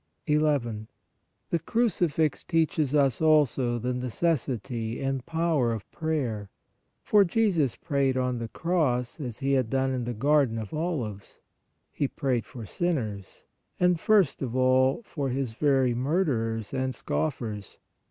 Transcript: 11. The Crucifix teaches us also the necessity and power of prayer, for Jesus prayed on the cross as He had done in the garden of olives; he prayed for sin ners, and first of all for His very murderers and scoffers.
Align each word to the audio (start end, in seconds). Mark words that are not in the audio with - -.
11. 0.25 0.87
The 1.51 1.59
Crucifix 1.59 2.43
teaches 2.43 2.95
us 2.95 3.21
also 3.21 3.77
the 3.77 3.93
necessity 3.93 4.99
and 4.99 5.23
power 5.27 5.71
of 5.71 5.91
prayer, 5.91 6.49
for 7.03 7.23
Jesus 7.23 7.75
prayed 7.75 8.17
on 8.17 8.39
the 8.39 8.47
cross 8.47 9.19
as 9.19 9.37
He 9.37 9.51
had 9.51 9.69
done 9.69 9.91
in 9.91 10.05
the 10.05 10.15
garden 10.15 10.57
of 10.57 10.73
olives; 10.73 11.39
he 11.91 12.07
prayed 12.07 12.47
for 12.47 12.65
sin 12.65 12.95
ners, 12.95 13.43
and 13.79 13.99
first 13.99 14.41
of 14.41 14.55
all 14.55 15.03
for 15.03 15.29
His 15.29 15.51
very 15.51 15.93
murderers 15.93 16.73
and 16.73 16.95
scoffers. 16.95 17.77